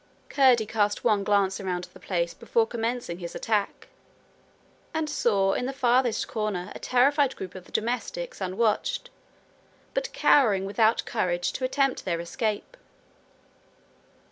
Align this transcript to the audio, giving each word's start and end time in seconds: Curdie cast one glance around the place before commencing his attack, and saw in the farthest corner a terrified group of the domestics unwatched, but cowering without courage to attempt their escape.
Curdie 0.29 0.65
cast 0.65 1.03
one 1.03 1.23
glance 1.23 1.59
around 1.59 1.83
the 1.93 1.99
place 1.99 2.33
before 2.33 2.65
commencing 2.65 3.19
his 3.19 3.35
attack, 3.35 3.87
and 4.95 5.07
saw 5.07 5.53
in 5.53 5.67
the 5.67 5.73
farthest 5.73 6.27
corner 6.27 6.71
a 6.73 6.79
terrified 6.79 7.35
group 7.35 7.53
of 7.53 7.65
the 7.65 7.71
domestics 7.71 8.41
unwatched, 8.41 9.11
but 9.93 10.11
cowering 10.11 10.65
without 10.65 11.05
courage 11.05 11.51
to 11.51 11.63
attempt 11.65 12.03
their 12.03 12.19
escape. 12.19 12.77